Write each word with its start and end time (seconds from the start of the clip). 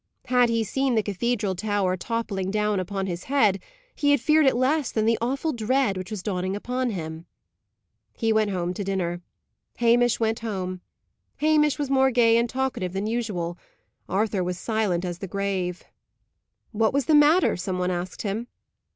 Had 0.25 0.49
he 0.49 0.63
seen 0.63 0.95
the 0.95 1.03
cathedral 1.03 1.53
tower 1.53 1.95
toppling 1.95 2.49
down 2.49 2.79
upon 2.79 3.05
his 3.05 3.25
head, 3.25 3.61
he 3.93 4.09
had 4.09 4.19
feared 4.19 4.47
it 4.47 4.55
less 4.55 4.91
than 4.91 5.05
the 5.05 5.19
awful 5.21 5.53
dread 5.53 5.95
which 5.95 6.09
was 6.09 6.23
dawning 6.23 6.55
upon 6.55 6.89
him. 6.89 7.27
He 8.17 8.33
went 8.33 8.49
home 8.49 8.73
to 8.73 8.83
dinner. 8.83 9.21
Hamish 9.77 10.19
went 10.19 10.39
home. 10.39 10.81
Hamish 11.37 11.77
was 11.77 11.91
more 11.91 12.09
gay 12.09 12.35
and 12.37 12.49
talkative 12.49 12.93
than 12.93 13.05
usual 13.05 13.59
Arthur 14.09 14.43
was 14.43 14.57
silent 14.57 15.05
as 15.05 15.19
the 15.19 15.27
grave. 15.27 15.83
What 16.71 16.93
was 16.95 17.05
the 17.05 17.13
matter, 17.13 17.55
some 17.55 17.77
one 17.77 17.91
asked 17.91 18.23
him. 18.23 18.47